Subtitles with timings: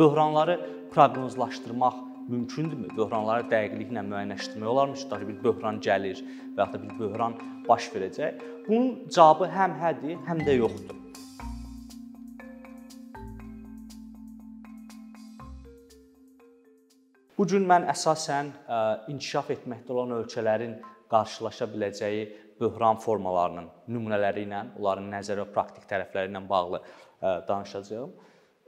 [0.00, 0.54] böhranları
[0.92, 1.96] proqnozlaşdırmaq
[2.28, 2.88] mümkündürmü?
[2.96, 6.22] Böhranları dəqiqliklə müəyyənləşdirmək olarmı da bir böhran gəlir
[6.56, 7.34] və ya da bir böhran
[7.68, 8.40] baş verəcək?
[8.68, 10.96] Bunun cavabı həm hədir, həm də yoxdur.
[17.38, 18.50] Bu gün mən əsasən
[19.12, 20.74] inkişaf etməkdə olan ölkələrin
[21.12, 22.24] qarşılaşa biləcəyi
[22.60, 26.82] böhran formalarının nümunələri ilə, onların nəzəri və praktik tərəfləri ilə bağlı
[27.48, 28.12] danışacağam.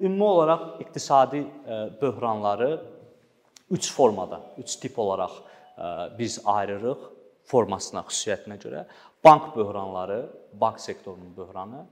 [0.03, 1.47] Ümumi olaraq iqtisadi
[2.03, 2.81] böhranları
[3.71, 5.33] 3 formada, 3 tip olaraq
[6.19, 6.99] biz ayırırıq
[7.47, 8.85] formasına, xüsusiyyətinə görə.
[9.25, 11.85] Bank böhranları, bank sektorunun böhranı,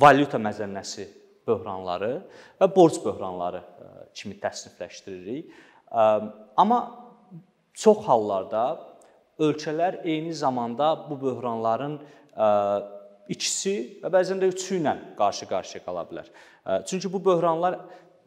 [0.00, 1.08] valyuta məzənnəsi
[1.48, 2.12] böhranları
[2.60, 3.62] və borc böhranları
[4.14, 5.48] kimi təsnifləşdiririk.
[6.56, 6.80] Amma
[7.72, 8.64] çox hallarda
[9.38, 12.00] ölkələr eyni zamanda bu böhranların
[13.28, 16.30] ikisi və bəzən də üçü ilə qarşı-qarşıya qala bilər.
[16.88, 17.78] Çünki bu böhranlar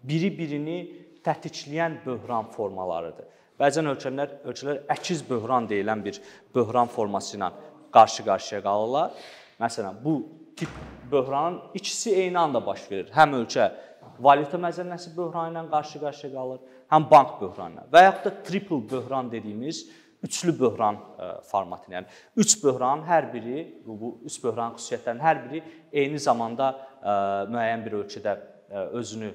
[0.03, 0.79] biri-birini
[1.25, 3.27] tətikləyən böhran formalarıdır.
[3.59, 6.21] Bəzən ölkələr ölkələr əkiz böhran deyilən bir
[6.55, 7.51] böhran forması ilə
[7.93, 9.13] qarşı-qarşıya qalırlar.
[9.59, 10.19] Məsələn, bu
[10.57, 10.69] tip
[11.11, 13.09] böhranın ikisi eyni anda baş verir.
[13.15, 13.71] Həm ölkə
[14.19, 16.59] valyuta məzənnəsi böhranı ilə qarşı-qarşıya qalır,
[16.93, 19.87] həm bank böhranı və yaxud da triple böhran dediyimiz
[20.23, 21.91] üçlü böhran e, formatı.
[21.91, 22.05] Yəni
[22.37, 27.13] üç böhran hər biri bu, üç böhran xüsusiyyətlərinin hər biri eyni zamanda e,
[27.53, 29.31] müəyyən bir ölkədə e, özünü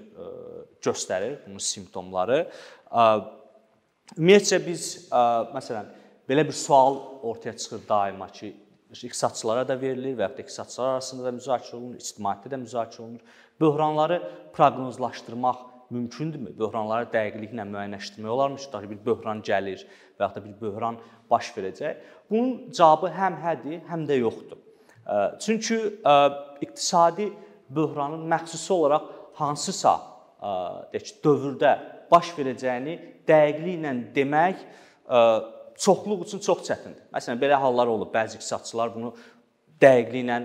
[0.83, 2.42] göstərir, bunun simptomları.
[4.16, 4.89] Ümumiyyətcə biz
[5.55, 5.89] məsələn
[6.28, 8.50] belə bir sual ortaya çıxır daima ki,
[8.92, 13.39] iqtisadçılara da verilir və ya da iqtisadçılar arasında da müzakirə olunur, ictimaiyyətdə də müzakirə olunur.
[13.61, 14.19] Böhranları
[14.52, 15.62] proqnozlaşdırmaq
[15.93, 16.55] mümkündürmü?
[16.59, 19.85] Böhranları dəqiqliklə müəyyənləşdirmək olarmı da bir böhran gəlir
[20.19, 20.98] və ya da bir böhran
[21.31, 22.03] baş verəcək?
[22.31, 24.59] Bunun cavabı həm hədir, həm də yoxdur.
[25.41, 25.79] Çünki
[26.65, 27.33] iqtisadi
[27.70, 29.09] böhranın məxsusi olaraq
[29.41, 29.97] hansısa
[30.93, 31.73] deyək dövrdə
[32.11, 32.98] baş verəcəyini
[33.29, 34.65] dəqiqliklə demək
[35.83, 37.07] çoxluq üçün çox çətindir.
[37.14, 38.13] Məsələn, belə hallar olub.
[38.14, 39.14] Bəzi iqtisadçılar bunu
[39.83, 40.39] dəqiqliklə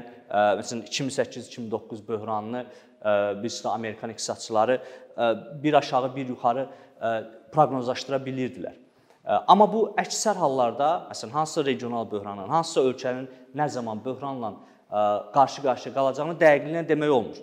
[0.60, 2.66] məsələn 2008-2009 böhranını
[3.44, 4.82] biz də Amerikan iqtisadçıları
[5.64, 6.68] bir aşağı, bir yuxarı
[7.54, 8.76] proqnozlaşdıra bilirdilər.
[9.48, 14.54] Amma bu əksər hallarda, məsələn, hansısa regional böhranın, hansısa ölkənin nə zaman böhranla
[15.36, 17.42] qarşı-qarşıya qalacağını dəqiqliklə demək olmur.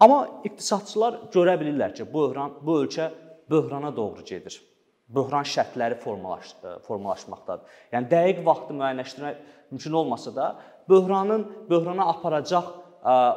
[0.00, 3.10] Amma iqtisadçılar görə bilirlər ki, böhran bu ölkə
[3.50, 4.60] böhrana doğru gedir.
[5.08, 6.54] Böhran şərtləri formalaş
[6.86, 7.76] formalaşmaqdadır.
[7.92, 9.36] Yəni dəqiq vaxtı müəyyənləşdirmək
[9.70, 10.46] mümkün olmasa da,
[10.88, 12.70] böhranın böhrana aparacaq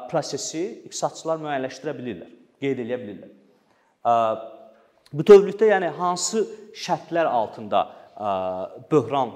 [0.09, 2.31] prosesi iqtisadçılar müəyyənləşdirə bilirlər,
[2.62, 3.31] qeyd edə bilirlər.
[5.13, 6.44] Bütövlükdə yəni hansı
[6.78, 7.84] şərtlər altında
[8.91, 9.31] böhran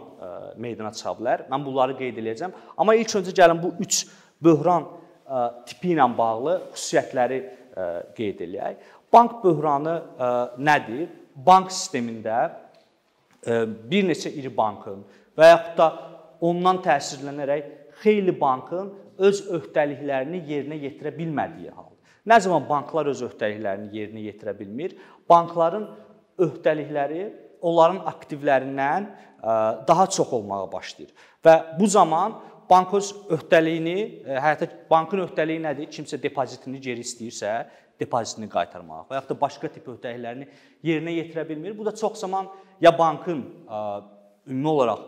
[0.60, 1.46] meydana çıxa bilər?
[1.52, 2.54] Mən bunları qeyd edəcəm.
[2.78, 4.02] Amma ilk öncə gəlin bu 3
[4.44, 4.90] böhran
[5.70, 7.40] tipi ilə bağlı xüsusiyyətləri
[8.18, 8.82] qeyd eləyək.
[9.14, 9.96] Bank böhranı
[10.58, 11.08] nədir?
[11.34, 12.50] Bank sistemində
[13.46, 15.02] bir neçə iri bankın
[15.38, 15.88] və yaxud da
[16.46, 17.72] ondan təsirlənərək
[18.04, 21.92] xeyli bankın öz öhdəliklərini yerinə yetirə bilmədiyi hal.
[22.28, 24.96] Nə zaman banklar öz öhdəliklərini yerinə yetirə bilmir,
[25.30, 25.90] bankların
[26.42, 27.28] öhdəlikləri
[27.62, 29.08] onların aktivlərindən
[29.88, 31.12] daha çox olmağa başlayır.
[31.44, 33.98] Və bu zaman bank öz öhdəliyini,
[34.40, 35.90] həyata bankın öhdəliyi nədir?
[35.92, 37.52] Kimsə depozitini geri istəyirsə,
[38.00, 40.48] depozitini qaytarmaq və yaxud da başqa tip öhdəliklərini
[40.88, 41.78] yerinə yetirə bilmir.
[41.78, 42.48] Bu da çox zaman
[42.82, 43.44] ya bankın
[44.48, 45.04] ümumi olaraq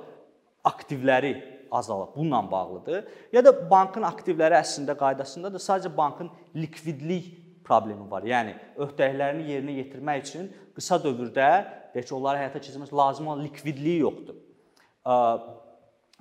[0.66, 1.34] aktivləri
[1.72, 2.16] azalıb.
[2.16, 3.08] Bununla bağlıdır.
[3.34, 7.34] Ya da bankın aktivləri əslində qaydasında da sadəcə bankın likvidlik
[7.66, 8.24] problemi var.
[8.24, 11.50] Yəni öhdəliklərini yerinə yetirmək üçün qısa dövrdə
[11.96, 14.36] deyək ki, onları həyata keçirmək lazım olan likvidliyi yoxdur.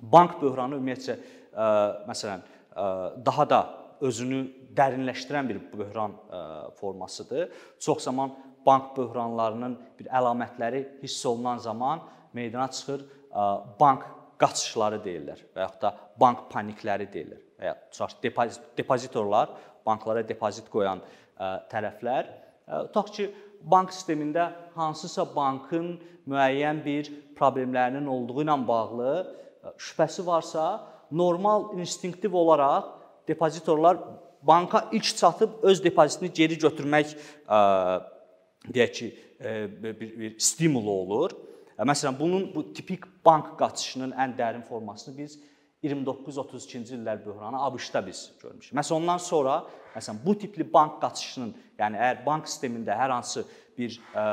[0.01, 1.17] Bank böhranı ümumiyyətcə
[2.09, 2.45] məsələn
[3.25, 3.59] daha da
[4.01, 4.41] özünü
[4.75, 6.17] dərinləşdirən bir böhran
[6.79, 7.51] formasıdır.
[7.79, 8.33] Çox zaman
[8.65, 12.01] bank böhranlarının bir əlamətləri hiss olunan zaman
[12.33, 13.05] meydana çıxır
[13.79, 14.03] bank
[14.41, 17.41] qaçışları deyirlər və yaxud da bank panikləri deyirlər.
[17.59, 19.53] Və ya tutaq depozit depozitorlar,
[19.85, 22.29] banklara depozit qoyan ə, tərəflər.
[22.89, 23.29] Tutaq ki,
[23.61, 25.95] bank sistemində hansısa bankın
[26.29, 29.13] müəyyən bir problemlərinin olduğu ilə bağlı
[29.81, 30.65] şübhəsi varsa,
[31.11, 32.91] normal instinktiv olaraq
[33.27, 33.97] depozitorlar
[34.45, 37.15] banka ilk çatıb öz depozitini geri götürmək
[37.47, 37.59] ə,
[38.69, 39.09] deyək ki,
[39.81, 41.33] bir, bir stimulu olur
[41.75, 45.35] Məsələn, bunun bu tipik bank qaçışının ən dərin formasını biz
[45.83, 48.73] 29-32-ci illər böhranı ABŞ-da biz görmüşük.
[48.77, 49.57] Məsələn, ondan sonra
[49.95, 53.43] məsələn bu tipli bank qaçışının, yəni əgər bank sistemində hər hansı
[53.77, 54.25] bir ə,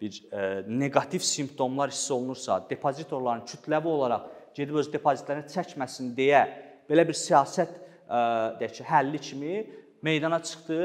[0.00, 4.26] bir ə, neqativ simptomlar hiss olunursa, depozitorların kütləvi olaraq
[4.56, 6.42] gedib öz depozitlərini çəkməsin deyə
[6.88, 8.22] belə bir siyasət ə,
[8.58, 9.64] deyək ki, həlli kimi
[10.02, 10.82] meydana çıxdı.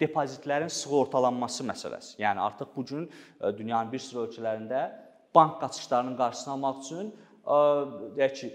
[0.00, 2.16] depozitlərin sığortalanması məsələsi.
[2.18, 3.04] Yəni artıq bu gün
[3.58, 4.80] dünyanın bir sıra ölkələrində
[5.34, 7.12] bank qaçışlarının qarşısını almaq üçün
[8.18, 8.50] deyək ki,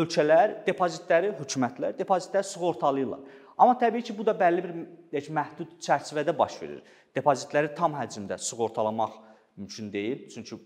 [0.00, 3.24] ölkələr depozitləri, hökumətlər depozitləri sığortalayırlar.
[3.60, 4.76] Amma təbii ki, bu da bəlli bir
[5.12, 6.84] deyək ki, məhdud çərçivədə baş verir.
[7.16, 9.18] Depozitləri tam həcmdə sığortalamaq
[9.56, 10.28] mümkün deyil.
[10.28, 10.56] Çünki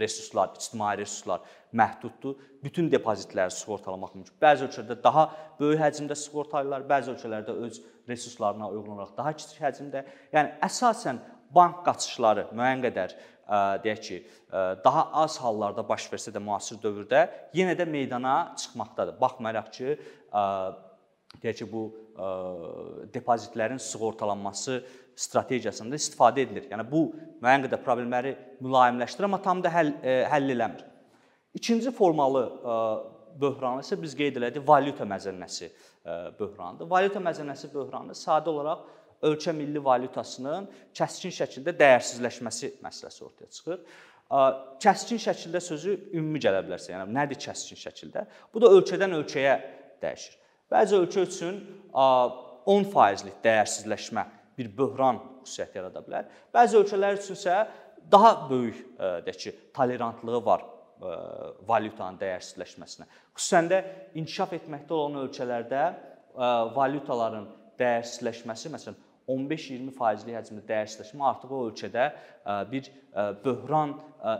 [0.00, 1.40] resurslar, ictimai resurslar
[1.74, 2.38] məhduddur.
[2.62, 4.36] Bütün depozitləri sığortalamaq mümkün.
[4.40, 5.26] Bəzi ölkələrdə daha
[5.60, 10.04] böyük həcmdə sığortalayırlar, bəzi ölkələrdə öz resurslarına uyğun olaraq daha kiçik həcmdə.
[10.32, 11.20] Yəni əsasən
[11.54, 13.16] bank qaçışları müəyyən qədər
[13.48, 14.18] deyək ki,
[14.84, 19.16] daha az hallarda baş versə də müasir dövrdə yenə də meydana çıxmaqdadır.
[19.20, 19.96] Baxmayaraq ki,
[21.42, 21.82] deyək ki, bu
[23.14, 24.82] depozitlərin sığortalanması
[25.18, 26.68] strategiyasında istifadə edilir.
[26.70, 27.08] Yəni bu
[27.42, 30.84] müəyyən qədər problemləri mülayimləşdirir, amma tam da həll həll eləmir.
[31.58, 32.44] İkinci formalı
[33.40, 35.70] böhranı isə biz qeyd elədik valyuta məzənnəsi
[36.38, 36.88] böhranıdır.
[36.90, 38.86] Valyuta məzənnəsi böhranı sadə olaraq
[39.26, 43.80] ölkə milli valyutasının kəskin şəkildə dəyərsizləşməsi məsələsi ortaya çıxır.
[44.84, 48.26] Kəskin şəkildə sözü ümumi gələ bilərsə, yəni nədir kəskin şəkildə?
[48.52, 49.54] Bu da ölkədən ölkəyə
[50.02, 50.34] dəyişir.
[50.68, 51.62] Bəzi ölkə üçün
[51.96, 54.24] 10%lik dəyərsizləşmə
[54.58, 56.28] bir böhran xüsusiyyəti yarada bilər.
[56.54, 57.62] Bəzi ölkələr üçün isə
[58.12, 60.66] daha böyük deyək ki, tolerantlığı var
[61.68, 63.08] valyutanın dəyərsizləşməsinə.
[63.38, 63.82] Xüsusən də
[64.18, 65.82] inkişaf etməkdə olan ölkələrdə
[66.76, 67.46] valyutaların
[67.78, 68.98] dəyərsizləşməsi, məsələn,
[69.28, 72.06] 15-20%lik həcmdə dəyərsizləşmə artıq o ölkədə
[72.70, 72.88] bir
[73.44, 73.94] böhran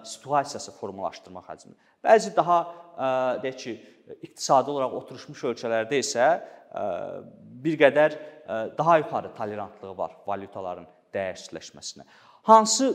[0.09, 1.75] situasiyası formalaşdırmaq həcmi.
[2.05, 2.59] Bəzi daha
[3.43, 3.75] deyək ki,
[4.25, 6.29] iqtisadi olaraq oturmuş ölkələrdə isə
[7.65, 8.17] bir qədər
[8.79, 12.07] daha yuxarı tolerantlığı var valyutaların dəyərsizləşməsinə.
[12.49, 12.95] Hansı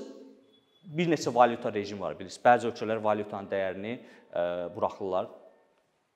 [0.98, 2.42] bir neçə valyuta rejimi var bilirsiniz.
[2.44, 3.94] Bəzi ölkələr valyutanın dəyərini
[4.74, 5.30] buraxırlar,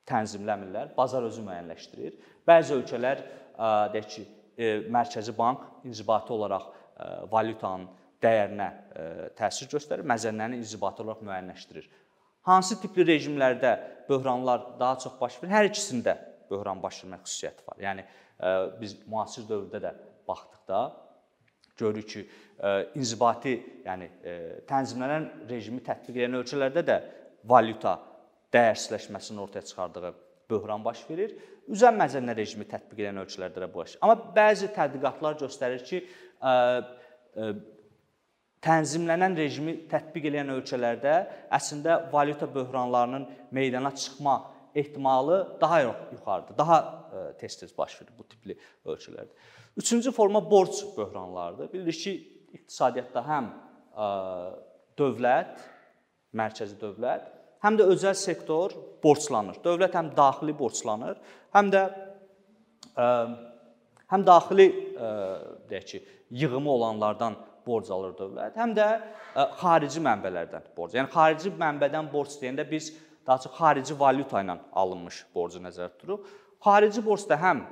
[0.09, 2.17] tənzimləmirlər, bazar özü müəyyənləşdirir.
[2.47, 3.21] Bəzi ölkələr
[3.93, 7.87] deyək ki, E, mərkəzi bank inzibati olaraq e, valyutanın
[8.23, 9.05] dəyərinə e,
[9.37, 11.89] təsir göstərir, məzənnəni inzibati olaraq müəyyənləşdirir.
[12.47, 13.73] Hansı tipli rejimlərdə
[14.09, 15.53] böhranlar daha çox baş verir?
[15.53, 16.15] Hər ikisində
[16.49, 17.79] böhran baş vermə xüsusiyyəti var.
[17.83, 18.05] Yəni
[18.79, 19.91] biz müasir dövrdə də
[20.29, 20.81] baxdıqda
[21.77, 22.21] görürük ki,
[22.95, 24.07] inzibati, yəni
[24.69, 26.97] tənzimlənən rejimi tətbiq edən ölkələrdə də
[27.49, 27.97] valyuta
[28.53, 30.13] dəyərsizləşməsinin ortaya çıxardığı
[30.49, 31.33] böhran baş verir.
[31.67, 33.97] Üzən məzənnə rejimi tətbiq edən ölkələrdə də bu baş.
[34.01, 36.03] Amma bəzi tədqiqatlar göstərir ki,
[36.39, 36.53] ə,
[37.35, 37.49] ə,
[38.63, 41.17] tənzimlənən rejimi tətbiq edən ölkələrdə
[41.53, 44.37] əslində valyuta böhranlarının meydana çıxma
[44.77, 46.57] ehtimalı daha yuxarıdır.
[46.57, 46.77] Daha
[47.39, 49.31] tez-tez baş verir bu tipli ölkələrdə.
[49.77, 51.73] Üçüncü forma borc böhranlarıdır.
[51.73, 52.13] Bilirik ki,
[52.57, 53.49] iqtisadiyyatda həm
[54.97, 55.57] dövlət,
[56.37, 59.59] mərkəzi dövlət həm də özəl sektor borclanır.
[59.63, 61.17] Dövlət həm daxili borclanır,
[61.55, 61.83] həm də
[62.95, 63.07] ə,
[64.13, 65.11] həm daxili ə,
[65.69, 66.03] deyək ki,
[66.43, 67.37] yığımı olanlardan
[67.67, 70.95] borc alır dövlət, həm də ə, xarici mənbələrdən borc.
[70.97, 72.91] Yəni xarici mənbədən borc deyəndə biz
[73.27, 76.29] daha çox xarici valyuta ilə alınmış borcu nəzərdə tuturuq.
[76.63, 77.65] Xarici borc da həm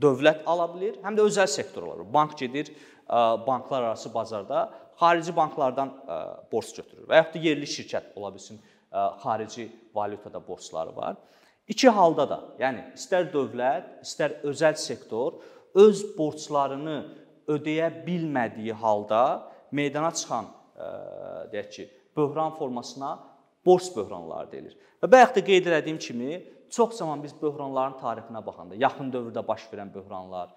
[0.00, 2.12] dövlət ala bilər, həm də özəl sektor ola bilər.
[2.14, 2.72] Bank gedir
[3.46, 5.90] banklar arası bazarda xarici banklardan
[6.52, 8.60] borc götürür və yaxud da yerli şirkət ola bilsin
[8.92, 11.16] xarici valyutada borcları var.
[11.68, 15.38] İki halda da, yəni istər dövlət, istər özəl sektor
[15.78, 16.96] öz borclarını
[17.50, 20.48] ödəyə bilmədiyi halda meydana çıxan
[21.52, 23.18] deyək ki, böhran formasına
[23.66, 24.76] borc böhranları deyilir.
[25.02, 29.66] Və bayaq da qeyd etdiyim kimi, çox zaman biz böhranların tarixinə baxanda, yaxın dövrdə baş
[29.72, 30.50] verən böhranlar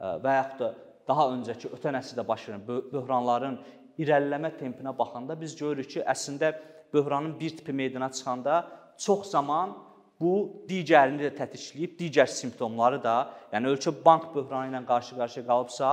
[0.00, 0.74] və yaxud da
[1.06, 3.60] daha öncəki ötən əsrdə baş verən böhranların
[4.02, 6.56] irəliləmə tempinə baxanda biz görürük ki, əslində
[6.96, 8.54] böhranın bir tipi meydana çıxanda
[8.98, 9.76] çox zaman
[10.20, 10.32] bu
[10.68, 13.16] digərini də tetikləyib, digər simptomları da,
[13.52, 15.90] yəni ölkə bank böhranı ilə qarşı-qarşıya qalıbsa,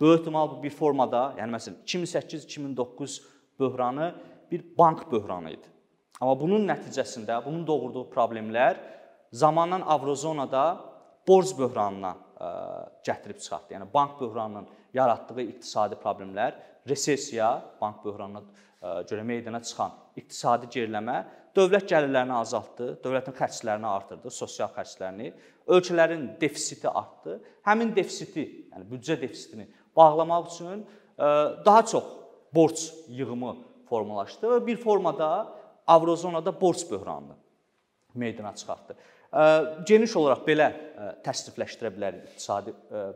[0.00, 3.20] böyük ehtimal bu bir formada, yəni məsələn 2008-2009
[3.60, 4.14] böhranı
[4.50, 5.70] bir bank böhranı idi.
[6.20, 8.78] Amma bunun nəticəsində, bunun doğurduğu problemlər
[9.32, 10.64] zamanla Avrozonada
[11.28, 12.50] borc böhranına ə,
[13.06, 13.74] gətirib çıxartdı.
[13.74, 16.54] Yəni bank böhranının yaratdığı iqtisadi problemlər,
[16.88, 17.50] resessiya,
[17.80, 18.42] bank böhranına
[19.08, 21.18] görə meydana çıxan iqtisadi geriləmə
[21.56, 25.30] dövlət gəlirlərini azaltdı, dövlətin xərclərini artırdı, sosial xərclərini,
[25.70, 27.38] ölkələrin defisiti artdı.
[27.64, 30.82] Həmin defisiti, yəni büdcə defisitini bağlamaq üçün
[31.16, 32.04] daha çox
[32.54, 33.54] borc yığımı
[33.88, 35.30] formalaşdı və bir formada
[35.86, 37.34] Avrozonada borc böhranını
[38.14, 38.96] meydana çıxartdı.
[39.86, 40.68] Geniş olaraq belə
[41.26, 42.72] təsnifləşdirə bilərik iqtisadi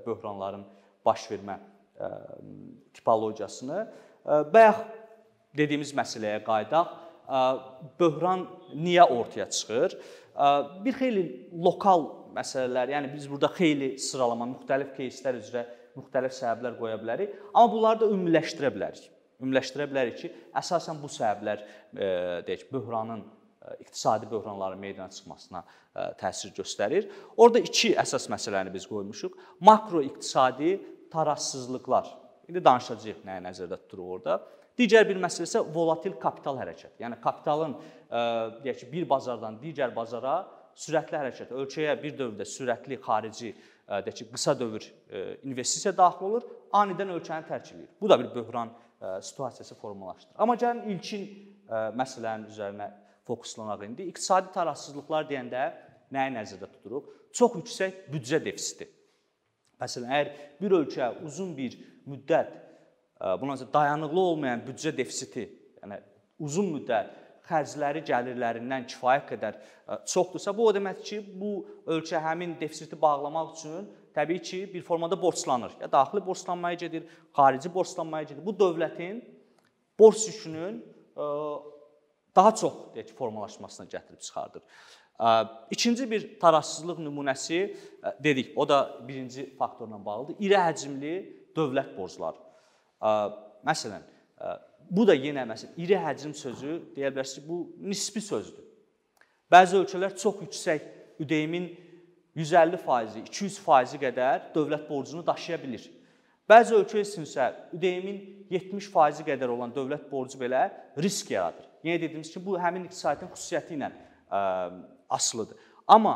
[0.06, 0.66] böhranların
[1.06, 1.56] baş vermə
[2.94, 3.86] tipologiyasını.
[4.52, 4.82] Bayaq
[5.57, 6.99] dediyimiz məsələyə qayıdaq.
[7.99, 9.95] Böhran niyə ortaya çıxır?
[10.85, 11.23] Bir xeyli
[11.53, 15.65] lokal məsələlər, yəni biz burada xeyli sıralama müxtəlif кейslər üzrə
[15.97, 19.05] müxtəlif səbəblər qoya bilərik, amma bunları da ümumiləşdirə bilərik.
[19.41, 22.07] Ümumiləşdirə bilərik ki, əsasən bu səbəblər e,
[22.47, 27.09] deyək, böhranın e, iqtisadi böhranların meydana çıxmasına e, təsir göstərir.
[27.37, 29.37] Orda iki əsas məsələni biz qoymuşuq.
[29.69, 30.73] Makroiqtisadi
[31.13, 32.09] tarazsızlıqlar.
[32.49, 34.39] İndi danışacağıq nəyi nəzərdə tuturuq orada.
[34.78, 37.00] Digər bir məsələ isə volatil kapital hərəkəti.
[37.02, 37.74] Yəni kapitalın
[38.62, 40.44] deyək ki, bir bazardan digər bazara
[40.78, 43.50] sürətli hərəkət, ölkəyə bir dövrdə sürətli xarici
[43.88, 44.86] deyək ki, qısa dövr
[45.48, 46.46] investisiya daxil olur,
[46.78, 47.88] anidən ölkəni tərk edir.
[48.00, 48.70] Bu da bir böhran
[49.22, 50.36] situasiyası formalaşdırır.
[50.38, 51.26] Amma gəlin ilkin
[51.98, 52.88] məsələnin üzərinə
[53.26, 54.06] fokuslanaq indi.
[54.12, 55.66] İqtisadi tarazsızlıqlar deyəndə
[56.14, 57.10] nəyi nəzərdə tuturuq?
[57.34, 58.86] Çox yüksək büdcə defisiti.
[59.78, 60.30] Məsələn, əgər
[60.62, 61.76] bir ölkə uzun bir
[62.08, 62.54] müddət
[63.20, 65.48] buna dayanıqlı olmayan büdcə defisiti,
[65.82, 65.98] yəni
[66.38, 67.14] uzun müddət
[67.48, 69.56] xərcləri gəlirlərindən kifayət qədər
[70.06, 71.52] çoxdursa, bu o deməkdir ki, bu
[71.88, 75.72] ölkə həmin defisiti bağlamaq üçün təbii ki, bir formada borclanır.
[75.80, 78.44] Ya daxili borclanmaya gedir, xarici borclanmaya gedir.
[78.46, 79.22] Bu dövlətin
[79.98, 80.82] borc yükünün
[82.36, 84.62] daha çox deyək formalaşmasına gətirib çıxardır.
[85.70, 87.76] İkinci bir tarazsızlıq nümunəsi
[88.24, 90.36] dedik, o da birinci faktorla bağlıdır.
[90.38, 91.14] İri həcmli
[91.56, 92.47] dövlət borcları.
[93.00, 94.04] Məsələn,
[94.90, 98.64] bu da yenə məsələn iri həcm sözü deyə bilərsiniz bu nisbi sözdür.
[99.52, 100.88] Bəzi ölkələr çox yüksək
[101.22, 101.68] ÜDM-in
[102.38, 105.86] 150%, 200% qədər dövlət borcunu daşıya bilir.
[106.48, 111.66] Bəzi ölkə isə ÜDM-in 70% qədər olan dövlət borcu belə risk yaradır.
[111.84, 114.40] Yenə dediyimiz kimi bu həmin iqtisadiyyatın xüsusiyyəti ilə ə,
[115.18, 115.58] asılıdır.
[115.88, 116.14] Amma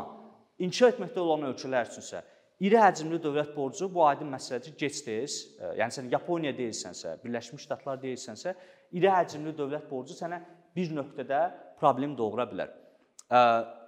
[0.58, 2.22] inkişaf etməkdə olan ölkələr üçün isə
[2.62, 7.98] İri həcmli dövlət borcu bu aydın məsələdir, gec-tez, e, yəni sən Yaponiya deyilsənsə, Birləşmiş Ştatlar
[8.02, 8.52] deyilsənsə,
[8.94, 10.38] iri həcmli dövlət borcu sənə
[10.76, 11.40] bir nöqtədə
[11.80, 12.70] problem doğura bilər.
[13.26, 13.40] E,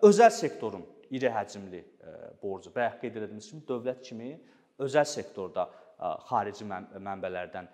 [0.09, 0.83] özəl sektorun
[1.14, 4.33] iri həcmli e, borcu, bayaq qeyd etdiyimiz kimi dövlət kimi
[4.83, 5.69] özəl sektorda
[6.26, 7.69] xarici mənbələrdən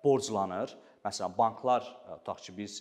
[0.00, 0.70] borclanır.
[1.04, 1.84] Məsələn, banklar
[2.22, 2.78] tutaq ki, biz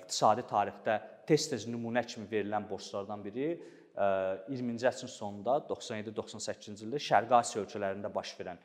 [0.00, 0.96] iqtisadi tarixdə
[1.28, 3.52] tez-tez nümunə kimi verilən borclardan biri
[3.96, 8.60] 20-ci əsrin sonunda 97-98-ci ildə Şərqi Asiya ölkələrində baş verən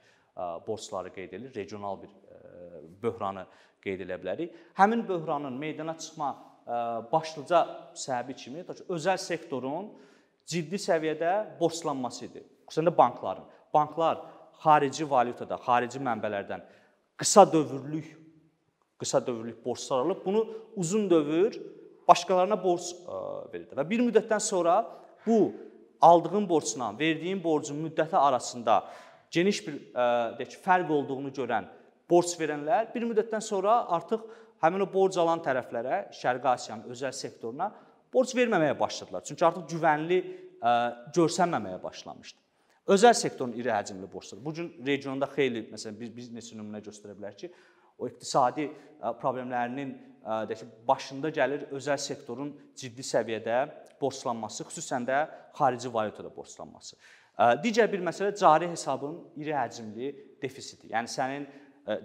[0.68, 2.12] borcları qeyd edilir, regional bir
[3.02, 3.46] böhranı
[3.84, 4.54] qeyd edə bilərik.
[4.78, 6.30] Həmin böhranın meydana çıxma
[7.12, 7.64] başlıca
[7.96, 9.92] səbəbi kimi özəl sektorun
[10.48, 12.44] ciddi səviyyədə borclanması idi.
[12.68, 13.46] Xüsusən də bankların.
[13.74, 14.22] Banklar
[14.64, 16.64] xarici valyutada, xarici mənbələrdən
[17.20, 18.14] qısa dövrlük
[19.00, 21.60] qısa dövrlük borclar alıb bunu uzun dövr
[22.08, 22.96] başqalarına borc
[23.54, 23.76] verirdi.
[23.76, 24.80] Və bir müddətdən sonra
[25.28, 25.54] bu
[26.02, 28.84] aldığın borcla verdiyin borcun müddəti arasında
[29.32, 29.78] geniş bir
[30.40, 31.68] deyək ki, fərq olduğunu görən
[32.10, 34.24] borc verənlər bir müddətdən sonra artıq
[34.64, 37.72] həmin o borc alan tərəflərə, Şərqi Asiyanın özəl sektoruna
[38.14, 39.26] borc verməməyə başladılar.
[39.28, 40.20] Çünki artıq güvənli
[41.16, 42.40] görsənməməyə başlamışdı.
[42.88, 44.46] Özəl sektorun iri həcmli borcları.
[44.46, 47.50] Bu gün regionda xeyli, məsələn, biz biz neçə nümunə göstərə bilər ki,
[47.98, 48.70] o iqtisadi
[49.22, 49.94] problemlərinin
[50.48, 53.60] deyək ki, başında gəlir özəl sektorun ciddi səviyyədə
[54.02, 55.22] borclanması, xüsusən də
[55.58, 56.98] xarici valyutada borclanması.
[57.64, 60.12] Digər bir məsələ cari hesabın iri həcmli
[60.42, 60.90] defisiti.
[60.94, 61.48] Yəni sənin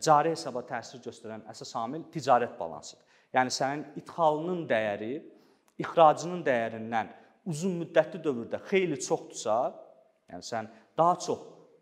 [0.04, 3.04] cari hesaba təsir göstərən əsas amil ticarət balansıdır.
[3.34, 5.12] Yəni sənin idxalının dəyəri
[5.82, 7.11] ixracının dəyərindən
[7.49, 9.56] uzun müddətli dövrdə xeyli çoxdursa,
[10.30, 10.68] yəni sən
[10.99, 11.40] daha çox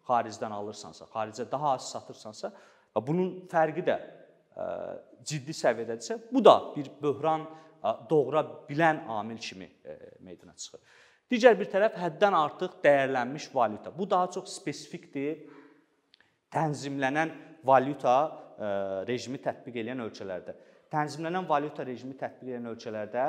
[0.08, 2.52] xaricdən alırsansa, xaricə daha az satırsansa,
[2.97, 3.97] bunun fərqi də
[5.26, 7.47] ciddi səviyyədədirsə, bu da bir böhran
[8.11, 9.68] doğura bilən amil kimi
[10.20, 10.80] meydana çıxır.
[11.30, 13.92] Digər bir tərəf həddən artıq dəyərlənmiş valyuta.
[13.94, 15.44] Bu daha çox spesifikdir.
[16.50, 17.30] Tənzimlənən
[17.64, 18.16] valyuta
[19.06, 20.56] rejimi tətbiq edən ölkələrdə.
[20.90, 23.26] Tənzimlənən valyuta rejimi tətbiq edən ölkələrdə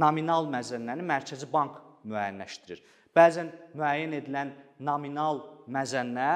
[0.00, 1.76] nominal məzənnəni Mərkəzi Bank
[2.08, 2.80] müəyyənləşdirir.
[3.14, 4.52] Bəzən müəyyən edilən
[4.82, 5.40] nominal
[5.70, 6.30] məzənnə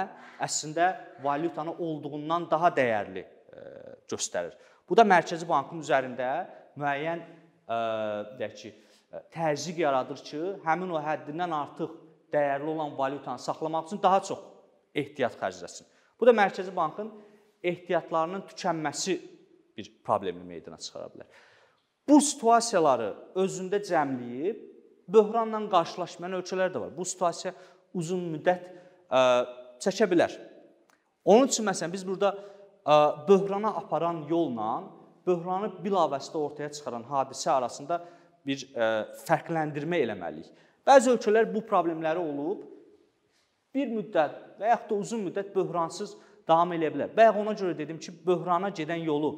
[0.45, 0.93] əslində
[1.25, 3.25] valyutanı olduğundan daha dəyərli
[4.11, 4.55] göstərir.
[4.89, 6.29] Bu da Mərkəzi Bankın üzərində
[6.79, 7.25] müəyyən
[8.39, 8.71] deyək ki,
[9.35, 11.97] təzyiq yaradır ki, həmin o həddindən artıq
[12.33, 14.41] dəyərli olan valyutanı saxlamaq üçün daha çox
[14.95, 15.89] ehtiyat xərcləsin.
[16.21, 17.11] Bu da Mərkəzi Bankın
[17.63, 19.19] ehtiyatlarının tükənməsi
[19.77, 21.29] bir problemi meydana çıxara bilər.
[22.09, 23.11] Bu situasiyaları
[23.43, 24.63] özündə cəmləyib
[25.09, 26.93] böhranla qarşılaşmayan ölkələr də var.
[26.97, 27.55] Bu situasiya
[27.95, 28.65] uzun müddət
[29.09, 29.21] ə,
[29.83, 30.35] çəkə bilər.
[31.25, 32.95] Onun üçün məsələn biz burada ə,
[33.29, 34.85] böhrana aparan yolla
[35.27, 38.01] böhranı bilavasitə ortaya çıxaran hadisə arasında
[38.47, 38.89] bir ə,
[39.27, 40.49] fərqləndirmə eləməliyik.
[40.89, 42.65] Bəzi ölkələr bu problemləri olub
[43.75, 46.17] bir müddət və yaxud da uzun müddət böhransız
[46.49, 47.13] davam edə bilər.
[47.17, 49.35] Bayaq ona görə dedim ki, böhrana gedən yolu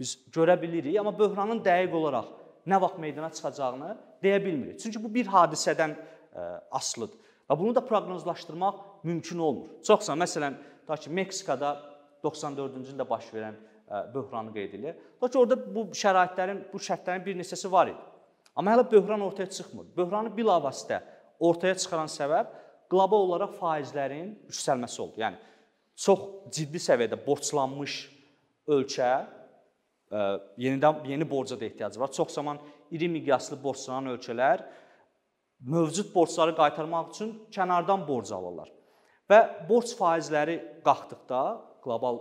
[0.00, 4.80] biz görə bilirik, amma böhranın dəqiq olaraq nə vaxt meydana çıxacağını deyə bilmirik.
[4.80, 7.18] Çünki bu bir hadisədən e, asılıdır
[7.50, 9.68] və bunu da proqnozlaşdırmaq mümkün olmur.
[9.86, 11.72] Çoxsa məsələn, tutaq ki, Meksikada
[12.24, 13.56] 94-cü ildə baş verən
[14.14, 15.00] böhranı qeyd edir.
[15.16, 17.98] Tutaq ki, orada bu şəraitlərin, bu şərtlərin bir neçəsi var idi.
[18.56, 19.90] Amma hələ böhran ortaya çıxmır.
[19.96, 21.00] Böhranı bilavasitə
[21.40, 22.54] ortaya çıxaran səbəb
[22.90, 25.22] qlobal olaraq faizlərin yüksəlməsi oldu.
[25.22, 25.38] Yəni
[25.98, 26.24] çox
[26.54, 28.00] ciddi səviyyədə borclanmış
[28.70, 29.10] ölkə
[30.10, 32.12] yenidən yeni borca da ehtiyacı var.
[32.12, 32.58] Çox zaman
[32.90, 34.64] iri miqyaslı borclanan ölkələr
[35.60, 38.70] mövcud borcları qaytarmaq üçün kənardan borc alırlar.
[39.30, 41.42] Və borc faizləri qalxdıqda
[41.84, 42.18] qlobal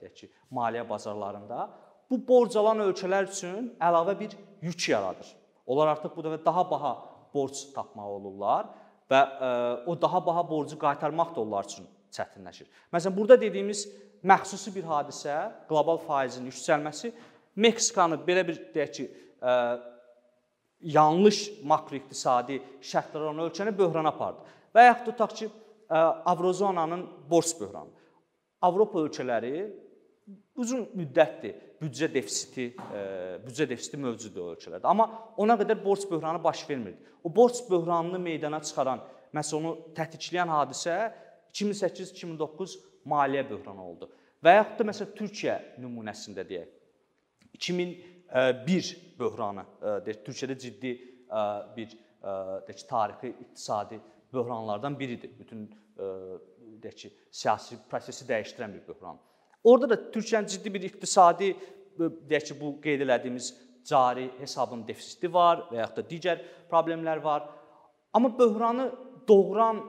[0.00, 1.68] deyək ki, maliyyə bazarlarında
[2.10, 5.28] bu borc alan ölkələr üçün əlavə bir yük yaradır.
[5.66, 6.92] Onlar artıq bu dəfə daha baha
[7.34, 8.72] borc tapmaq olurlar
[9.10, 9.20] və
[9.86, 12.66] o daha baha borcu qaytarmaq da onlar üçün çətinləşir.
[12.92, 13.86] Məsələn, burada dediyimiz
[14.26, 15.36] məxsusi bir hadisə,
[15.68, 17.12] qlobal faizin yüksəlməsi
[17.56, 19.04] Meksikanı belə bir deyək ki,
[20.94, 24.46] yanlış makroiqtisadi şərtlər olan ölkəni böhrana apardı.
[24.72, 25.50] Və yaxud tutaq ki,
[25.92, 27.90] Avrozonanın borc böhranı.
[28.64, 29.66] Avropa ölkələri
[30.56, 32.70] uzun müddətdir büdcə defisiti,
[33.44, 34.86] büdcə defisiti mövcuddur ölkələrdə.
[34.88, 36.96] Amma ona qədər borc böhranı baş vermirdi.
[37.24, 39.02] O borc böhranını meydana çıxaran,
[39.36, 40.96] məsələn onu tətikçiləyən hadisə
[41.52, 44.08] 2008-2009 maliyyə böhranı oldu.
[44.42, 46.70] Və yaxud da məsələn Türkiyə nümunəsində deyək.
[47.58, 49.64] 2001 böhranı,
[50.06, 50.94] deyək Türkiyədə ciddi
[51.76, 51.92] bir
[52.22, 54.00] deyək tarixi iqtisadi
[54.32, 55.30] böhranlardan biridir.
[55.38, 55.68] Bütün
[56.82, 59.20] deyək ki, siyasi prosesi dəyişdirən bir böhran.
[59.64, 61.52] Orada da Türkiyənin ciddi bir iqtisadi
[61.98, 63.52] deyək ki, bu qeyd elədiyimiz
[63.86, 67.46] cari hesabın defisiti var və yaxud da digər problemlər var.
[68.14, 68.90] Amma böhranı
[69.28, 69.82] doğuran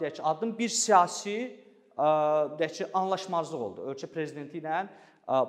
[0.00, 1.65] deyək ki, addım bir siyasi
[1.96, 3.86] deyək ki, anlaşmazlıq oldu.
[3.92, 4.86] Ölkə prezidenti ilə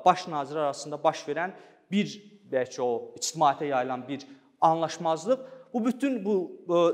[0.06, 1.56] baş nazir arasında baş verən
[1.92, 2.12] bir
[2.52, 4.28] deyək ki, o ictimaiyyətə yayılan bir
[4.62, 6.38] anlaşmazlıq bu bütün bu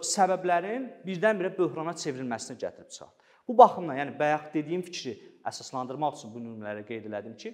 [0.03, 3.29] səbəblərin birdən-birə böhrana çevrilməsinə gətirib çıxardı.
[3.47, 5.13] Bu baxımdan, yəni bayaq dediyim fikri
[5.45, 7.53] əsaslandırmaq üçün bu nümunələri qeyd elədim ki,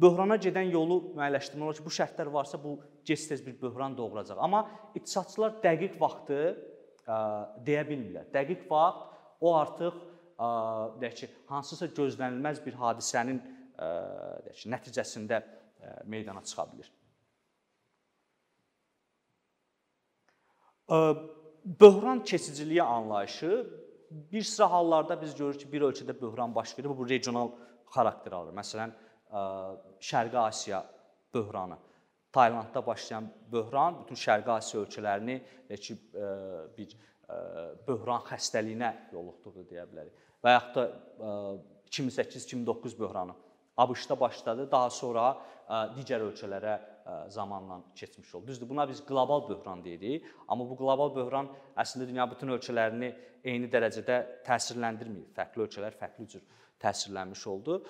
[0.00, 2.76] böhrana gedən yolu müəyyənləşdirmək olar ki, bu şərtlər varsa bu
[3.08, 4.38] gec-tez bir böhran doğuracaq.
[4.38, 7.16] Amma iqtisadçılar dəqiq vaxtı ə,
[7.66, 8.28] deyə bilmirlər.
[8.34, 9.96] Dəqiq vaxt o artıq
[10.38, 13.38] deyək ki, hansısa gözlənilməz bir hadisənin
[13.78, 15.40] deyək ki, nəticəsində
[16.10, 16.90] meydana çıxa bilər.
[21.64, 27.08] Böhran keçiciliyi anlayışı bir sıra hallarda biz görürük ki, bir ölkədə böhran baş verir, bu
[27.08, 27.50] regional
[27.94, 28.52] xarakter alır.
[28.52, 28.92] Məsələn,
[30.00, 30.84] Şərqi Asiya
[31.34, 31.78] böhranı.
[32.32, 35.42] Taylandda başlayan böhran bütün Şərqi Asiya ölkələrini
[35.76, 35.96] ki,
[36.78, 36.96] bir
[37.86, 40.12] böhran xəstəliyinə yoluxduğu deyə bilərik.
[40.44, 40.84] Və yaxud da
[41.90, 43.34] 2008-2009 böhranı
[43.76, 45.30] ABŞ-da başladı, daha sonra
[45.96, 46.74] digər ölkələrə
[47.32, 48.46] zamanla keçmiş oldu.
[48.46, 53.10] Düzdür, buna biz qlobal böhran deyirik, amma bu qlobal böhran əslində dünya bütün ölkələrini
[53.44, 55.26] eyni dərəcədə təsirləndirmir.
[55.36, 56.44] Fərqli ölkələr fərqli cür
[56.84, 57.80] təsirlənmiş oldu.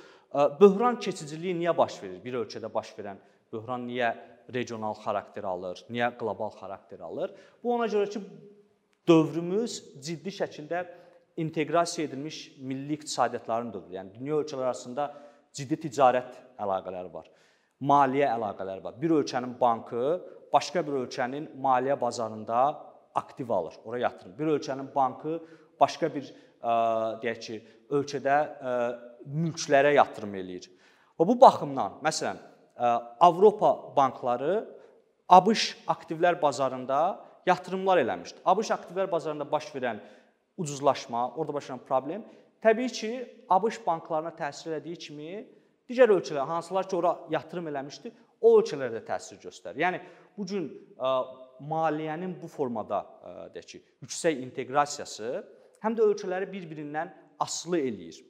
[0.60, 2.18] Böhran keçiciliyi niyə baş verir?
[2.24, 3.20] Bir ölkədə baş verən
[3.52, 4.14] böhran niyə
[4.54, 7.34] regional xarakter alır, niyə qlobal xarakter alır?
[7.62, 8.22] Bu ona görə ki,
[9.08, 10.84] dövrümüz ciddi şəkildə
[11.36, 13.98] inteqrasiya edilmiş milli iqtisadiyyatların dövrüdür.
[13.98, 15.08] Yəni dünya ölkələri arasında
[15.52, 17.30] ciddi ticarət əlaqələri var
[17.84, 18.96] maliyyə əlaqələri var.
[19.00, 20.04] Bir ölkənin bankı
[20.52, 22.60] başqa bir ölkənin maliyyə bazarında
[23.14, 24.38] aktiv alır, ora yatırım.
[24.38, 25.38] Bir ölkənin bankı
[25.80, 26.30] başqa bir
[27.22, 28.38] deyək ki, ölkədə
[29.26, 30.70] mülklərə yatırım eləyir.
[31.18, 32.40] Və bu baxımdan, məsələn,
[33.22, 34.64] Avropa bankları
[35.30, 37.00] ABŞ aktivlər bazarında
[37.46, 38.42] yatırımlar eləmişdi.
[38.44, 40.00] ABŞ aktivlər bazarında baş verən
[40.56, 42.24] ucuzlaşma, orada baş verən problem
[42.64, 43.10] təbii ki,
[43.48, 45.44] ABŞ banklarına təsir elədiyi kimi
[45.84, 49.82] Digər ölkələr hansılar ki, ora yatırım eləmişdi, o ölkələrdə təsir göstərir.
[49.82, 49.98] Yəni
[50.36, 50.70] bu gün
[51.60, 53.02] maliyyənin bu formada
[53.52, 55.34] deyək ki, yüksək inteqrasiyası
[55.84, 57.12] həm də ölkələri bir-birindən
[57.44, 58.22] asılı eləyir.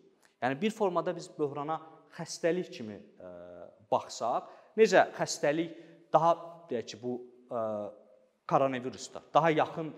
[0.43, 1.79] Yəni bir formada biz böhrana
[2.19, 2.99] xəstəlik kimi
[3.91, 5.79] baxsaq, necə xəstəlik
[6.13, 6.35] daha
[6.71, 7.21] deyək ki, bu
[8.49, 9.93] koronavirusda daha yaxın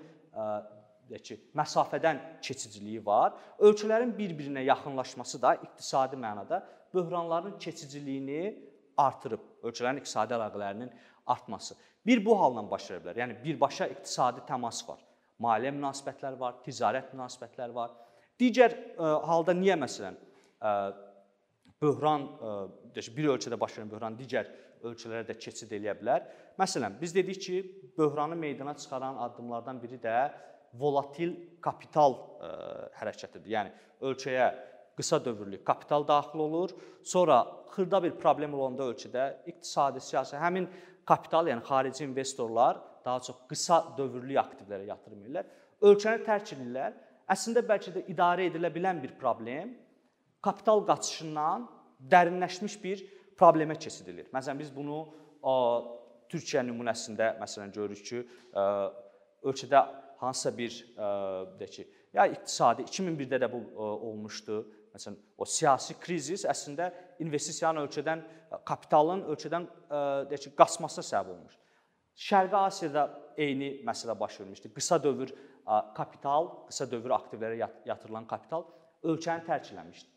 [1.10, 3.34] deyək ki, məsafədən keçiciliyi var.
[3.58, 6.62] Ölkələrin bir-birinə yaxınlaşması da iqtisadi mənada
[6.94, 8.40] böhranların keçiciliyini
[8.96, 10.90] artırıb, ölkələrin iqtisadi əlaqələrinin
[11.26, 11.76] artması.
[12.06, 13.20] Bir bu halla baş verə bilər.
[13.22, 15.00] Yəni birbaşa iqtisadi təmas var.
[15.42, 17.92] Maliyyə münasibətləri var, ticarət münasibətləri var.
[18.40, 23.76] Digər ə, e, halda niyə məsələn ə, e, böhran ə, e, deyək bir ölkədə baş
[23.76, 24.48] verən böhran digər
[24.86, 26.24] ölkələrə də keçid eləyə bilər.
[26.60, 27.56] Məsələn, biz dedik ki,
[27.98, 30.16] böhranı meydana çıxaran addımlardan biri də
[30.74, 32.50] volatil kapital ə,
[33.00, 33.48] hərəkətidir.
[33.52, 33.72] Yəni
[34.08, 34.48] ölkəyə
[34.96, 36.72] qısa dövrlük kapital daxil olur.
[37.04, 37.42] Sonra
[37.74, 40.68] xırda bir problem olanda ölkədə iqtisadi, siyasi həmin
[41.08, 45.50] kapital, yəni xarici investorlar daha çox qısa dövrlük aktivlərə yatırım edirlər.
[45.84, 46.96] Ölkəni tərk edirlər.
[47.30, 49.74] Əslində bəlkə də idarə edilə bilən bir problem
[50.42, 51.66] kapital qaçışından
[52.12, 53.02] dərinləşmiş bir
[53.38, 54.28] problemə keçidilir.
[54.34, 55.00] Məsələn biz bunu
[56.30, 58.22] Türkiyə nümunəsində məsələn görürük ki,
[59.46, 59.82] ölkədə
[60.20, 60.78] hansısa bir
[61.60, 61.84] deyək ki,
[62.16, 64.62] ya iqtisadi 2001-də də bu olmuşdu.
[64.96, 66.88] Məsələn, o siyasi krizis əslində
[67.20, 68.24] investisiyanın ölkədən
[68.64, 69.68] kapitalın ölkədən
[70.30, 71.58] deyək ki, qaçmasına səbəb olmuş.
[72.16, 74.72] Şərqi Asiyada eyni məsələ baş vermişdi.
[74.72, 75.34] Qısa dövr
[75.94, 78.64] kapital, qısa dövr aktivlərə yatırılan kapital
[79.04, 80.15] ölkəni tərk eləmişdi.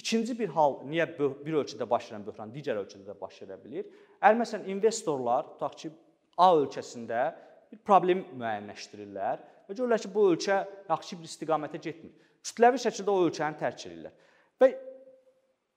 [0.00, 3.88] İkinci bir hal niyə bir ölkədə baş verən böhran digər ölkədə də baş verə bilər?
[4.20, 5.92] Əgər məsələn investorlar tutaq ki,
[6.40, 7.24] A ölkəsində
[7.68, 12.14] bir problem müəyyənləşdirirlər və görürlər ki, bu ölkə yaxşı bir istiqamətə getmir.
[12.46, 14.14] Kütləvi şəkildə o ölkəni tərk edirlər.
[14.56, 14.70] Və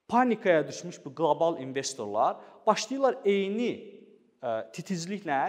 [0.07, 3.73] panikaya düşmüş bu qlobal investorlar başlayırlar eyni
[4.75, 5.41] titizliklə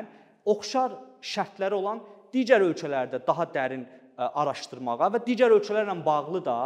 [0.50, 2.02] oxşar şərtləri olan
[2.34, 6.58] digər ölkələrdə daha dərin araşdırmağa və digər ölkələrlə bağlı da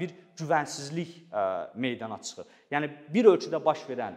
[0.00, 1.12] bir güvənsizlik
[1.74, 2.46] meydana çıxır.
[2.70, 4.16] Yəni bir ölkədə baş verən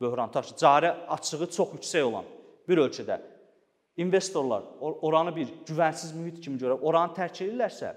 [0.00, 2.24] böhran taşı cari açığı çox yüksək olan
[2.68, 3.20] bir ölkədə
[3.96, 7.94] investorlar oranı bir güvənsiz mühit kimi görüb oranı tərk edirlərsə,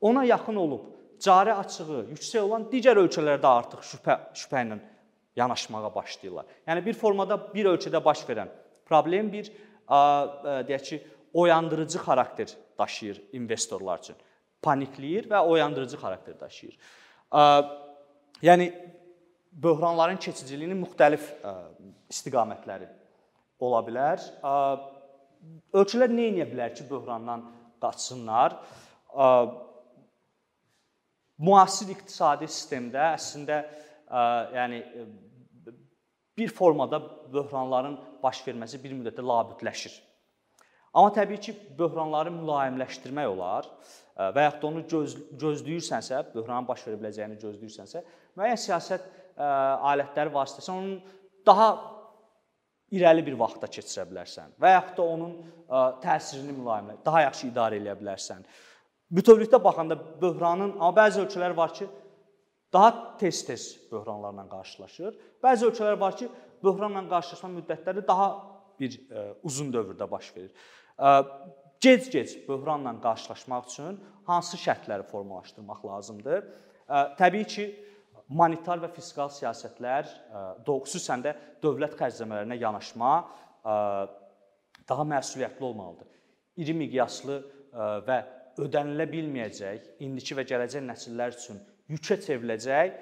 [0.00, 4.78] ona yaxın olub cari açığı yüksək olan digər ölkələrdə artıq şübhə şübhə ilə
[5.36, 6.46] yanaşmağa başlayırlar.
[6.66, 8.52] Yəni bir formada bir ölkədə baş verən
[8.86, 9.50] problem bir
[9.88, 11.02] deyək ki,
[11.34, 14.16] oyandırıcı xarakter daşıyır investorlar üçün
[14.62, 16.78] panikləyir və oyandırıcı xarakter daşıyır.
[18.44, 18.68] Yəni
[19.52, 21.26] böhranların keçiciliyinin müxtəlif
[22.12, 22.86] istiqamətləri
[23.64, 24.22] ola bilər.
[25.74, 27.42] Ölkələr nə edə bilər ki, böhrandan
[27.82, 28.56] qaçsınlar?
[31.42, 33.60] Müasir iqtisadi sistemdə əslində
[34.54, 34.82] yəni
[36.38, 37.00] bir formada
[37.34, 39.94] böhranların baş verməsi bir müddətdə labüdləşir.
[40.94, 43.66] Amma təbii ki, böhranları mülayimləşdirmək olar
[44.14, 48.04] və yaxud da onu göz, gözləyirsənsə, böhranın baş verə biləcəyini gözləyirsənsə,
[48.38, 51.00] müəyyən siyasət alətləri vasitəsilə onun
[51.46, 51.68] daha
[52.94, 55.34] irəli bir vaxtda keçirə bilərsən və yaxud da onun
[56.04, 58.46] təsirini mülayimlə, daha yaxşı idarə edə bilərsən.
[59.14, 61.88] Bütövlükdə baxanda böhranın, amma bəzi ölkələr var ki,
[62.72, 65.18] daha tez-tez böhranlarla qarşılaşır.
[65.42, 66.30] Bəzi ölkələr var ki,
[66.62, 68.30] böhranla qarşılaşma müddətləri daha
[68.78, 68.96] bir
[69.42, 70.50] uzun dövrdə baş verir
[71.84, 76.44] gec-gec böhranla qarşılaşmaq üçün hansı şərtləri formalaşdırmaq lazımdır?
[77.20, 77.64] Təbii ki,
[78.28, 80.08] monetar və fiskal siyasətlər,
[80.64, 83.12] xüsusən də dövlət xərcləmələrinə yanaşma
[84.88, 86.08] daha məsuliyyətli olmalıdır.
[86.60, 87.36] İri miqyaslı
[88.08, 88.18] və
[88.64, 92.98] ödənilə bilməyəcək, indiki və gələcək nəsillər üçün yükə çevriləcək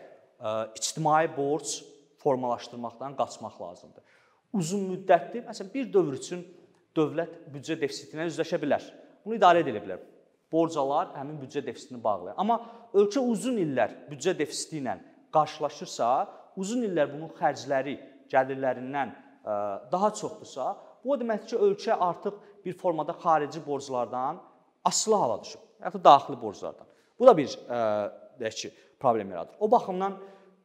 [0.78, 1.82] ictimai borc
[2.22, 4.04] formalaşdırmaqdan qaçmaq lazımdır.
[4.58, 6.42] Uzun müddətli, məsələn, bir dövr üçün
[6.96, 8.84] dövlət büdcə defisiti ilə üzləşə bilər.
[9.24, 10.00] Bunu idarə edə bilər.
[10.52, 12.36] Borcalar həmin büdcə defisitini bağlayır.
[12.36, 12.58] Amma
[12.92, 14.98] ölkə uzun illər büdcə defisiti ilə
[15.32, 16.08] qarşılaşırsa,
[16.60, 17.96] uzun illər bunun xərcləri
[18.32, 19.14] gəlirlərindən
[19.92, 20.74] daha çoxdursa,
[21.04, 24.42] bu o deməkdir ki, ölkə artıq bir formada xarici borclardan
[24.84, 26.86] asılı hala düşüb, hətta daxili borclardan.
[27.18, 27.56] Bu da bir
[28.40, 29.56] deyək ki, problem yaradır.
[29.60, 30.20] O baxımdan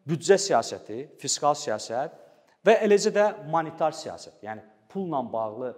[0.08, 2.20] büdcə siyasəti, fiskal siyasət
[2.68, 4.62] və eləcə də monetar siyasət, yəni
[4.92, 5.74] pulla bağlı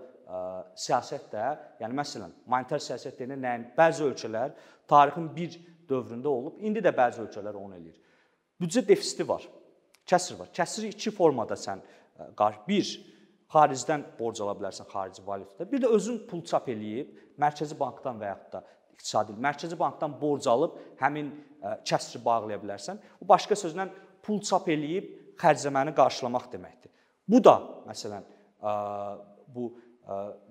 [0.77, 1.45] siyasət də,
[1.81, 3.67] yəni məsələn, monetar siyasət deyəndə nəyin?
[3.77, 4.53] Bəzi ölkələr
[4.89, 5.55] tarixin bir
[5.89, 7.97] dövründə olub, indi də bəzi ölkələr onu eləyir.
[8.61, 9.45] Büdcə defisiti var.
[10.09, 10.51] Kəsir var.
[10.53, 11.81] Kəsiri iki formada sən
[12.67, 12.91] bir
[13.49, 15.69] xaricdən borc ala bilərsən xarici valyutada.
[15.71, 18.63] Bir də özün pul çap eləyib mərkəzi bankdan və yaxud da
[18.93, 21.31] iqtisadi mərkəzi bankdan borc alıb həmin
[21.87, 22.99] kəsiri bağlaya bilərsən.
[23.21, 23.87] Bu başqa sözlə
[24.25, 26.91] pul çap eləyib xərcləməni qarşılamaq deməkdir.
[27.29, 27.55] Bu da
[27.87, 28.27] məsələn
[29.55, 29.71] bu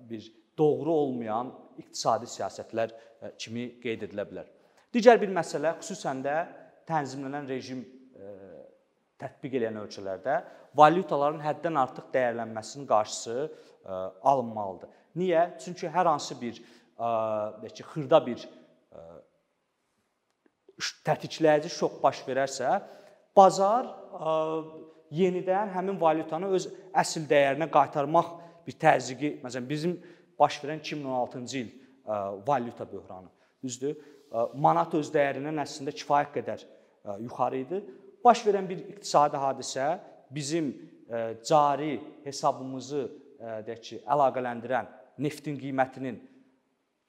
[0.09, 2.93] bir doğru olmayan iqtisadi siyasətlər
[3.39, 4.47] kimi qeyd edilə bilər.
[4.93, 6.35] Digər bir məsələ xüsusən də
[6.89, 7.83] tənzimlənən rejim
[9.19, 10.39] tətbiq edən ölkələrdə
[10.79, 13.51] valyutaların həddən artıq dəyərlənməsinin qarşısı
[14.21, 14.89] alınmalıdır.
[15.19, 15.45] Niyə?
[15.63, 16.59] Çünki hər hansı bir
[16.99, 18.45] deyək ki, xırda bir
[21.07, 22.79] tətikləyici şok baş verərsə,
[23.35, 23.89] bazar
[25.11, 26.67] yenidən həmin valyutanı öz
[27.01, 28.35] əsl dəyərinə qaytarmaq
[28.69, 29.97] bir təzyiqi, məsələn, bizim
[30.39, 31.71] baş verən 2016-cı il
[32.47, 33.29] valyuta böhranı,
[33.63, 33.97] düzdür?
[34.53, 36.65] Manat öz dəyərindən əslində kifayət qədər
[37.25, 37.81] yuxarı idi.
[38.23, 39.87] Baş verən bir iqtisadi hadisə
[40.31, 40.71] bizim
[41.45, 41.95] cari
[42.27, 43.03] hesabımızı
[43.65, 44.89] deyək ki, əlaqələndirən
[45.23, 46.19] neftin qiymətinin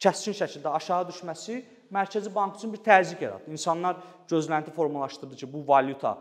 [0.01, 1.61] kəskin şəkildə aşağı düşməsi
[1.93, 3.51] Mərkəzi Bank üçün bir təzyiq yaratdı.
[3.51, 3.99] İnsanlar
[4.31, 6.17] gözlənti formalaşdırdı ki, bu valyuta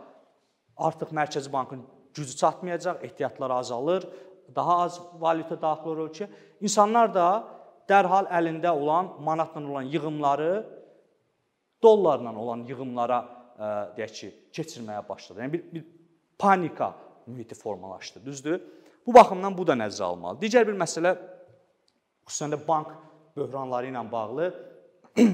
[0.76, 4.08] artıq Mərkəzi Bankın gücü çatmayacaq, ehtiyatlar azalır,
[4.54, 6.28] daha az valyuta daxil olur ölkəyə.
[6.60, 7.26] İnsanlar da
[7.90, 10.52] dərhal əlində olan manatla olan yığımları
[11.82, 13.20] dollarla olan yığımlara
[13.96, 15.40] deyək ki, keçirməyə başladı.
[15.44, 15.84] Yəni bir, bir
[16.38, 16.94] panika
[17.26, 18.60] mühiti formalaşdı, düzdür?
[19.06, 20.40] Bu baxımdan bu da nəzərə alınmalı.
[20.40, 21.14] Digər bir məsələ
[22.28, 22.92] xüsusən də bank
[23.36, 24.50] böhranları ilə bağlı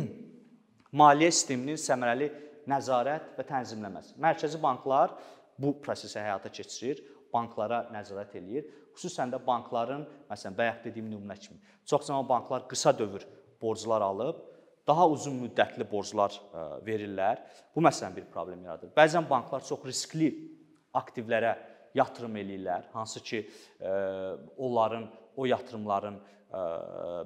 [1.01, 2.31] maliyyə sisteminin səmərəli
[2.71, 4.17] nəzarət və tənzimləməsi.
[4.23, 5.15] Mərkəzi banklar
[5.59, 7.03] bu prosesi həyata keçirir,
[7.33, 8.67] banklara nəzarət eləyir.
[8.97, 13.27] Xüsusən də bankların, məsələn, bayaq dediyim nümunə kimi, çox zaman banklar qısa dövr
[13.61, 14.41] borclar alıb,
[14.87, 17.43] daha uzun müddətli borclar e, verirlər.
[17.75, 18.93] Bu məsələn bir problem yaradır.
[18.97, 20.31] Bəzən banklar çox riskli
[20.97, 21.57] aktivlərə
[21.97, 23.43] yatırım eləyirlər, hansı ki,
[23.81, 23.91] e,
[24.57, 26.63] onların o yatırımların e,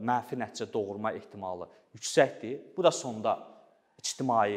[0.01, 2.73] mənfi nəticə doğurma ehtimalı yüksəkdir.
[2.77, 3.37] Bu da sonda
[4.01, 4.57] ictimai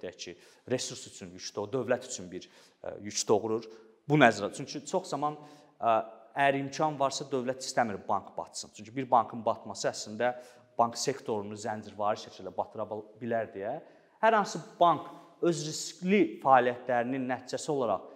[0.00, 0.32] deyək ki,
[0.72, 2.46] resurs üçün yük dövlət üçün bir
[3.04, 3.66] yük doğurur.
[4.08, 5.36] Bu nəzərə çünki çox zaman
[5.80, 8.70] əgər imkan varsa dövlət istəmir bank batsın.
[8.76, 10.34] Çünki bir bankın batması əslində
[10.78, 12.86] bank sektorunu zəncirvari şəkildə batıra
[13.20, 13.78] bilər deyə
[14.22, 15.08] hər hansı bank
[15.44, 18.08] öz riskli fəaliyyətlərinin nəticəsi olaraq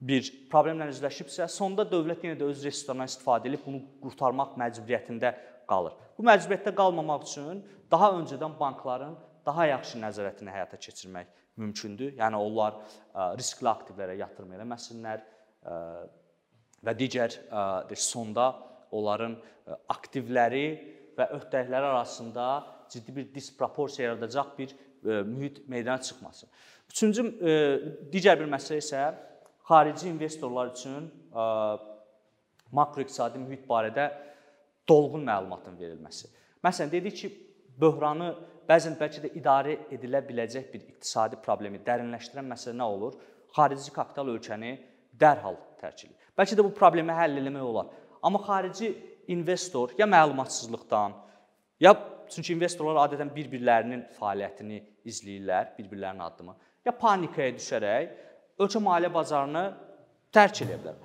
[0.00, 5.34] bir problemlə üzləşibsə, sonda dövlət yenə də öz resurslarından istifadə edib bunu qurtarmaq məcburiyyətində
[5.68, 5.98] qalır.
[6.16, 7.60] Bu məcburiyyətdə qalmamaq üçün
[7.92, 11.28] daha öncədən bankların daha yaxşı nəzarətini həyata keçirmək
[11.60, 12.14] mümkündür.
[12.16, 12.78] Yəni onlar
[13.36, 15.26] riskli aktivlərə yatırım eləməsinlər
[16.84, 17.36] və digər
[17.94, 18.50] sonda
[18.96, 19.36] onların
[19.92, 20.66] aktivləri
[21.18, 22.46] və öhdəlikləri arasında
[22.90, 24.70] ciddi bir disproporsiya yaradacaq bir
[25.04, 26.48] e, mühit meydana çıxmasın.
[26.90, 27.52] Üçüncü e,
[28.12, 29.04] digər bir məsələ isə
[29.68, 31.44] xarici investorlar üçün e,
[32.72, 34.10] makroiqtisadi mühit barədə
[34.88, 36.30] dolğun məlumatın verilməsi.
[36.64, 37.30] Məsələn, dedik ki,
[37.80, 38.32] böhranı
[38.68, 43.16] bəzən bəlkə də idarə edilə biləcək bir iqtisadi problemi dərinləşdirən məsələ nə olur?
[43.54, 44.76] Xarici kapital ölkəni
[45.20, 46.16] dərhal tərk edir.
[46.38, 47.90] Bəlkə də bu problemi həll etmək olar.
[48.22, 48.92] Amma xarici
[49.32, 51.14] investor ya məlumatsızlıqdan,
[51.80, 51.94] ya
[52.30, 58.10] çünki investorlar adətən bir-birlərinin fəaliyyətini izləyirlər, bir-birlərinin addımı, ya panikaya düşərək
[58.60, 59.64] ölkə maliyyə bazarını
[60.34, 60.98] tərk edə bilər.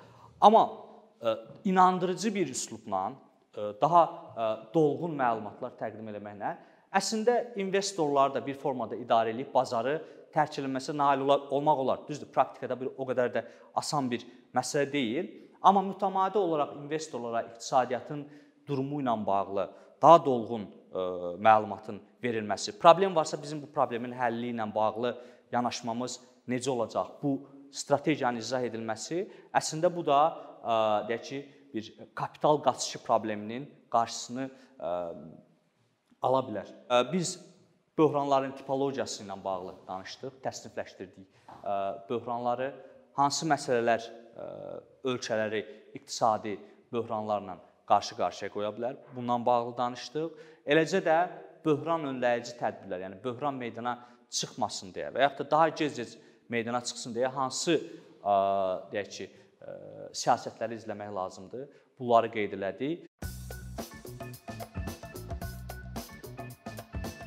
[0.44, 1.36] Amma ə, e,
[1.70, 6.52] inandırıcı bir üslubla e, daha e, dolğun məlumatlar təqdim etməklə
[6.96, 9.98] əslində investorlar da bir formada idarə edib bazarı
[10.34, 12.02] tərk edilməsinə nail olmaq olar.
[12.08, 13.44] Düzdür, praktikada bir o qədər də
[13.76, 14.24] asan bir
[14.56, 15.32] məsələ deyil.
[15.62, 18.26] Amma mütəmadi olaraq investorlara iqtisadiyyatın
[18.68, 19.66] durumu ilə bağlı
[20.02, 21.04] daha dolğun ə, e,
[21.42, 25.14] məlumatın verilməsi, problem varsa bizim bu problemin həlli ilə bağlı
[25.52, 27.16] yanaşmamız necə olacaq?
[27.22, 27.38] Bu
[27.72, 29.24] strategiyanın izah edilməsi
[29.56, 30.78] əslində bu da ə, e,
[31.10, 31.42] deyək ki,
[31.74, 34.92] bir kapital qaçışı probleminin qarşısını ə, e,
[36.28, 36.70] ala bilər.
[36.88, 37.36] Ə, biz
[37.98, 41.42] böhranların tipologiyası ilə bağlı danışdıq, təsnifləşdirdik.
[41.62, 41.74] Ə,
[42.10, 42.70] böhranları
[43.16, 44.04] hansı məsələlər
[45.04, 45.62] ölkələri
[45.94, 46.56] iqtisadi
[46.92, 48.96] böhranlarla qarşı-qarşıya qoya bilər.
[49.16, 50.44] Bundan bağlı danışdıq.
[50.66, 51.16] Eləcə də
[51.64, 53.96] böhran önləyici tədbirlər, yəni böhran meydana
[54.30, 56.16] çıxmasın deyə və yaxud da daha gec-gec
[56.48, 57.78] meydana çıxsın deyə hansı
[58.92, 59.28] deyək ki,
[60.14, 61.66] siyasətləri izləmək lazımdır.
[61.98, 63.06] Bunları qeyd elədik.